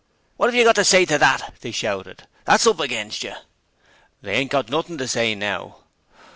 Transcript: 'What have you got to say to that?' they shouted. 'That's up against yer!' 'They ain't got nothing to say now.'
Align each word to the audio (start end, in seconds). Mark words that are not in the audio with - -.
'What 0.35 0.47
have 0.47 0.55
you 0.55 0.63
got 0.63 0.73
to 0.77 0.83
say 0.83 1.05
to 1.05 1.19
that?' 1.19 1.53
they 1.61 1.69
shouted. 1.69 2.27
'That's 2.45 2.65
up 2.65 2.79
against 2.79 3.21
yer!' 3.21 3.37
'They 4.23 4.33
ain't 4.33 4.49
got 4.51 4.67
nothing 4.67 4.97
to 4.97 5.07
say 5.07 5.35
now.' 5.35 5.81